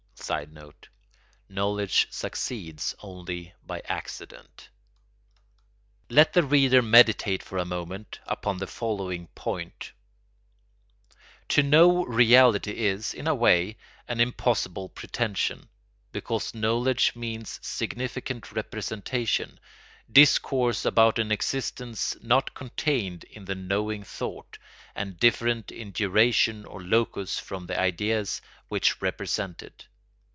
[0.23, 0.87] [Sidenote:
[1.49, 4.69] Knowledge succeeds only by accident.]
[6.09, 9.91] Let the reader meditate for a moment upon the following point:
[11.49, 13.77] to know reality is, in a way,
[14.07, 15.67] an impossible pretension,
[16.13, 19.59] because knowledge means significant representation,
[20.09, 24.57] discourse about an existence not contained in the knowing thought,
[24.95, 28.39] and different in duration or locus from the ideas
[28.69, 29.87] which represent it.